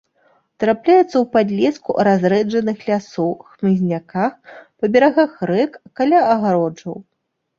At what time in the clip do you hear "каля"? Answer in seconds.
6.01-6.19